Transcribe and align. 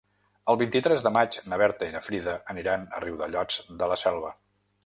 El 0.51 0.55
vint-i-tres 0.61 1.05
de 1.07 1.11
maig 1.17 1.37
na 1.51 1.59
Berta 1.63 1.89
i 1.91 1.95
na 1.97 2.03
Frida 2.07 2.35
aniran 2.55 2.89
a 3.01 3.05
Riudellots 3.07 3.63
de 3.83 3.91
la 3.93 4.03
Selva. 4.07 4.37